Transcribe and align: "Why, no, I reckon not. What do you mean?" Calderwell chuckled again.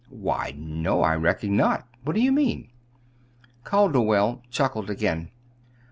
"Why, 0.09 0.55
no, 0.57 1.03
I 1.03 1.15
reckon 1.15 1.55
not. 1.55 1.87
What 2.03 2.15
do 2.15 2.23
you 2.23 2.31
mean?" 2.31 2.71
Calderwell 3.63 4.41
chuckled 4.49 4.89
again. 4.89 5.29